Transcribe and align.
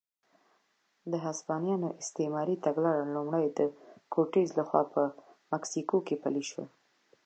د 1.11 1.13
هسپانویانو 1.25 1.89
استعماري 2.01 2.55
تګلاره 2.65 3.03
لومړی 3.15 3.45
د 3.57 3.59
کورټز 4.13 4.47
لخوا 4.59 4.81
په 4.93 5.01
مکسیکو 5.51 5.97
کې 6.07 6.15
پلې 6.23 6.43
شوه. 6.49 6.65